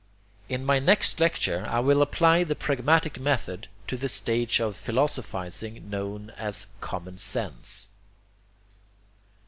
In 0.49 0.65
my 0.65 0.79
next 0.79 1.19
lecture, 1.19 1.63
I 1.69 1.79
will 1.79 2.01
apply 2.01 2.43
the 2.43 2.55
pragmatic 2.55 3.19
method 3.19 3.67
to 3.85 3.97
the 3.97 4.09
stage 4.09 4.59
of 4.59 4.75
philosophizing 4.75 5.91
known 5.91 6.31
as 6.37 6.65
Common 6.79 7.19
Sense. 7.19 7.91